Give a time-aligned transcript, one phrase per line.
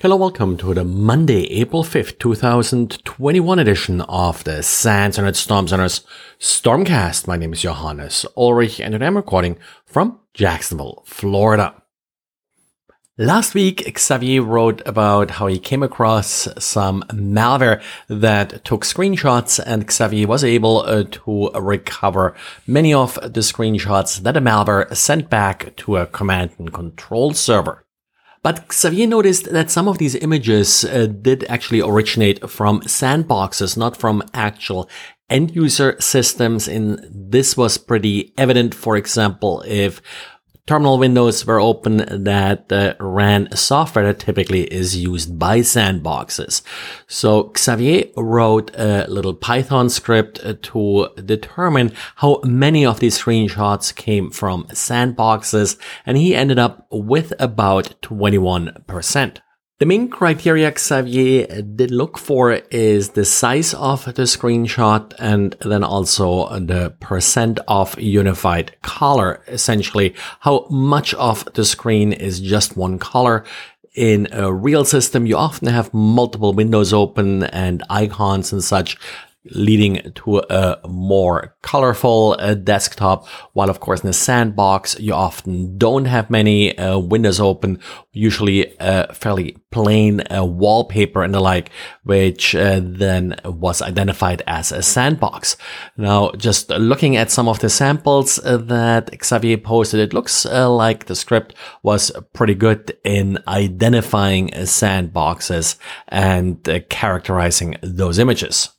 [0.00, 6.02] Hello, welcome to the Monday, April 5th, 2021 edition of the SANS Internet Storm Center's
[6.38, 7.26] Stormcast.
[7.26, 11.82] My name is Johannes Ulrich and I'm recording from Jacksonville, Florida.
[13.16, 19.90] Last week, Xavier wrote about how he came across some malware that took screenshots and
[19.90, 22.36] Xavier was able uh, to recover
[22.68, 27.84] many of the screenshots that the malware sent back to a command and control server.
[28.42, 33.96] But Xavier noticed that some of these images uh, did actually originate from sandboxes, not
[33.96, 34.88] from actual
[35.28, 36.68] end user systems.
[36.68, 40.00] And this was pretty evident, for example, if
[40.68, 46.60] terminal windows were open that uh, ran software that typically is used by sandboxes.
[47.06, 53.94] So Xavier wrote a little Python script uh, to determine how many of these screenshots
[53.94, 59.38] came from sandboxes, and he ended up with about 21%.
[59.80, 65.84] The main criteria Xavier did look for is the size of the screenshot and then
[65.84, 72.98] also the percent of unified color, essentially how much of the screen is just one
[72.98, 73.44] color.
[73.94, 78.96] In a real system, you often have multiple windows open and icons and such
[79.50, 83.26] leading to a more colorful uh, desktop.
[83.52, 87.80] While of course in the sandbox, you often don't have many uh, windows open,
[88.12, 91.70] usually a fairly plain uh, wallpaper and the like,
[92.04, 95.56] which uh, then was identified as a sandbox.
[95.96, 100.70] Now, just looking at some of the samples uh, that Xavier posted, it looks uh,
[100.70, 105.76] like the script was pretty good in identifying sandboxes
[106.08, 108.70] and characterizing those images.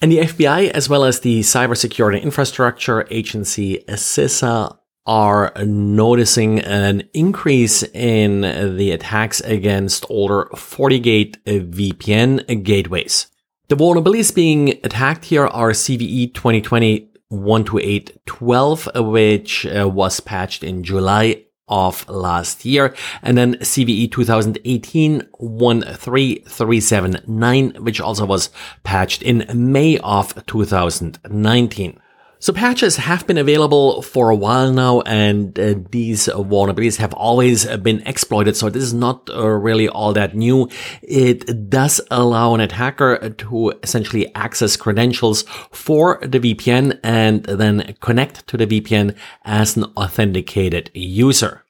[0.00, 7.82] And the FBI, as well as the Cybersecurity Infrastructure Agency, CISA, are noticing an increase
[7.82, 8.42] in
[8.76, 13.28] the attacks against older FortiGate VPN gateways.
[13.68, 21.45] The vulnerabilities being attacked here are CVE 2020 12812, which uh, was patched in July
[21.68, 22.94] of last year.
[23.22, 28.50] And then CVE 2018 13379, which also was
[28.84, 32.00] patched in May of 2019.
[32.46, 37.66] So patches have been available for a while now, and uh, these vulnerabilities have always
[37.78, 38.56] been exploited.
[38.56, 40.68] So this is not uh, really all that new.
[41.02, 45.42] It does allow an attacker to essentially access credentials
[45.72, 51.65] for the VPN and then connect to the VPN as an authenticated user.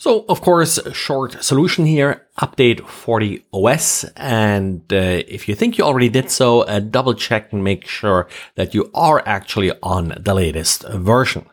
[0.00, 4.08] So, of course, short solution here, update FortiOS.
[4.14, 8.28] And uh, if you think you already did so, uh, double check and make sure
[8.54, 11.46] that you are actually on the latest version.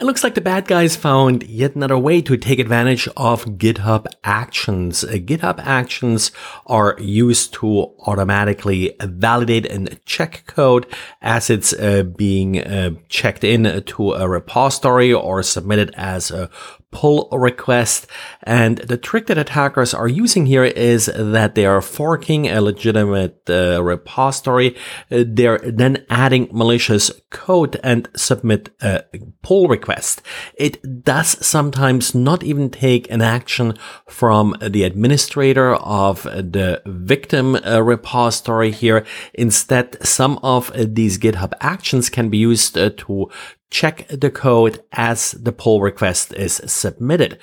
[0.00, 4.06] It looks like the bad guys found yet another way to take advantage of GitHub
[4.24, 5.04] Actions.
[5.04, 6.32] Uh, GitHub Actions
[6.66, 10.86] are used to automatically validate and check code
[11.20, 16.48] as it's uh, being uh, checked in to a repository or submitted as a
[16.92, 18.06] pull request.
[18.42, 23.48] And the trick that attackers are using here is that they are forking a legitimate
[23.48, 24.76] uh, repository.
[25.10, 29.04] Uh, they're then adding malicious code and submit a
[29.42, 30.22] pull request.
[30.54, 33.74] It does sometimes not even take an action
[34.08, 39.04] from the administrator of the victim uh, repository here.
[39.34, 43.30] Instead, some of these GitHub actions can be used uh, to
[43.70, 47.38] check the code as the pull request is submitted.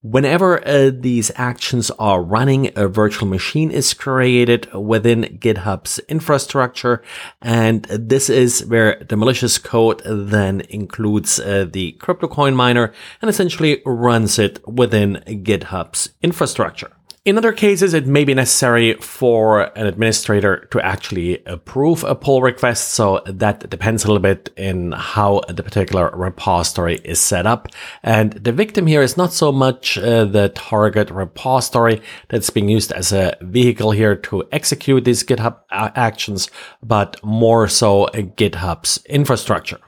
[0.00, 7.02] Whenever uh, these actions are running, a virtual machine is created within GitHub's infrastructure.
[7.42, 13.82] And this is where the malicious code then includes uh, the CryptoCoin miner and essentially
[13.84, 16.92] runs it within GitHub's infrastructure.
[17.24, 22.40] In other cases, it may be necessary for an administrator to actually approve a pull
[22.40, 22.90] request.
[22.90, 27.68] So that depends a little bit in how the particular repository is set up.
[28.02, 32.92] And the victim here is not so much uh, the target repository that's being used
[32.92, 36.48] as a vehicle here to execute these GitHub actions,
[36.82, 39.80] but more so GitHub's infrastructure.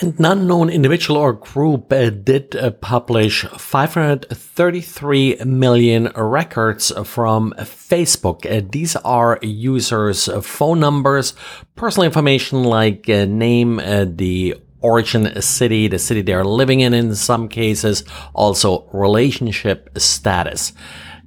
[0.00, 8.50] And none known individual or group uh, did uh, publish 533 million records from Facebook.
[8.50, 11.34] Uh, these are users' phone numbers,
[11.76, 17.14] personal information like uh, name, uh, the origin city, the city they're living in in
[17.14, 18.02] some cases,
[18.32, 20.72] also relationship status.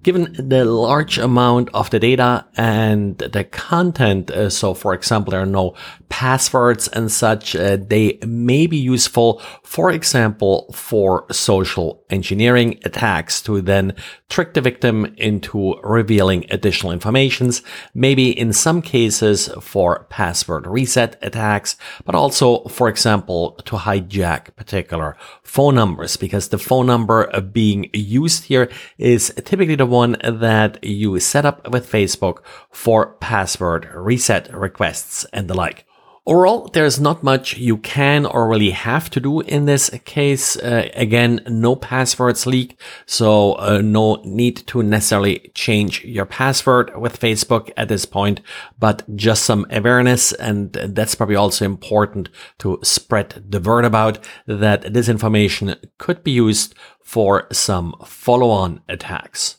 [0.06, 5.41] given the large amount of the data and the content, uh, so for example, there
[5.41, 5.73] are no
[6.10, 13.62] passwords and such, uh, they may be useful, for example, for social engineering attacks to
[13.62, 13.94] then
[14.30, 17.62] trick the victim into revealing additional informations,
[17.94, 21.75] maybe in some cases for password reset attacks,
[22.06, 28.46] but also, for example, to hijack particular phone numbers because the phone number being used
[28.46, 32.40] here is typically the one that you set up with Facebook
[32.72, 35.86] for password reset requests and the like.
[36.27, 40.57] Overall, there's not much you can or really have to do in this case.
[40.57, 47.19] Uh, again, no passwords leak, so uh, no need to necessarily change your password with
[47.19, 48.42] Facebook at this point,
[48.80, 50.33] but just some awareness.
[50.33, 54.18] And that's probably also important to spread the word about
[54.48, 56.74] that this information could be used
[57.04, 59.57] for some follow-on attacks.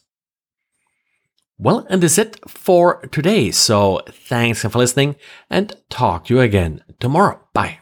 [1.59, 3.51] Well, and that's it for today.
[3.51, 5.17] So thanks for listening
[5.49, 7.41] and talk to you again tomorrow.
[7.53, 7.79] Bye.